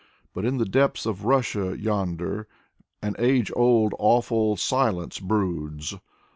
[0.33, 2.47] But in the depths of Russia, yonder,
[3.03, 5.93] An age old awful silence broods.